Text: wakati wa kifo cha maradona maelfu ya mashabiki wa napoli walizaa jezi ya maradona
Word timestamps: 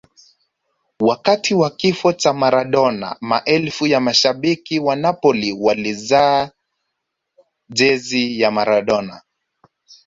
wakati 0.99 1.53
wa 1.55 1.69
kifo 1.69 2.13
cha 2.13 2.33
maradona 2.33 3.15
maelfu 3.21 3.87
ya 3.87 3.99
mashabiki 3.99 4.79
wa 4.79 4.95
napoli 4.95 5.51
walizaa 5.51 6.49
jezi 7.69 8.39
ya 8.41 8.51
maradona 8.51 9.21